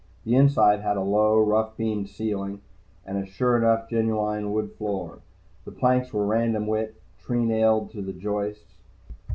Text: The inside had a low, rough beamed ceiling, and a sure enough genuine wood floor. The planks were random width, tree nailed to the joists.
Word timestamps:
The 0.25 0.35
inside 0.35 0.79
had 0.79 0.97
a 0.97 1.03
low, 1.03 1.39
rough 1.39 1.77
beamed 1.77 2.09
ceiling, 2.09 2.61
and 3.05 3.19
a 3.19 3.25
sure 3.27 3.55
enough 3.55 3.87
genuine 3.87 4.51
wood 4.51 4.71
floor. 4.71 5.19
The 5.63 5.71
planks 5.73 6.11
were 6.11 6.25
random 6.25 6.65
width, 6.65 6.99
tree 7.19 7.45
nailed 7.45 7.91
to 7.91 8.01
the 8.01 8.11
joists. 8.13 8.77